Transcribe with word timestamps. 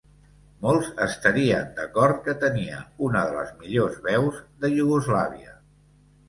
Molts 0.61 0.87
estarien 1.05 1.67
d'acord 1.79 2.23
que 2.27 2.35
tenia 2.45 2.79
una 3.09 3.21
de 3.29 3.37
les 3.37 3.53
millors 3.61 4.01
veus 4.09 4.41
de 4.65 4.73
Iugoslàvia. 4.79 5.55